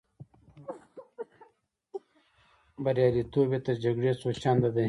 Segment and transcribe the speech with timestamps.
[2.83, 4.79] بریالیتوب یې تر جګړې څو چنده دی.